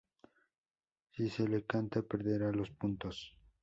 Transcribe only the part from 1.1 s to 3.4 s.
Si se le canta perderá los puntos.